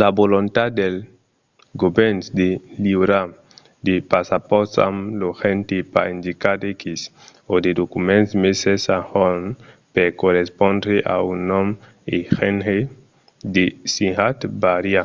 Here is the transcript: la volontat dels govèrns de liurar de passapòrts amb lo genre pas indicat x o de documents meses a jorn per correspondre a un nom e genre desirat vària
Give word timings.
la 0.00 0.08
volontat 0.18 0.70
dels 0.80 0.98
govèrns 1.82 2.26
de 2.40 2.48
liurar 2.84 3.26
de 3.86 3.94
passapòrts 4.12 4.74
amb 4.88 4.98
lo 5.20 5.28
genre 5.40 5.78
pas 5.94 6.06
indicat 6.16 6.58
x 6.80 6.82
o 7.52 7.54
de 7.64 7.70
documents 7.80 8.30
meses 8.44 8.80
a 8.96 8.98
jorn 9.10 9.44
per 9.94 10.08
correspondre 10.22 10.96
a 11.14 11.16
un 11.32 11.38
nom 11.52 11.68
e 12.14 12.16
genre 12.36 12.78
desirat 13.56 14.38
vària 14.62 15.04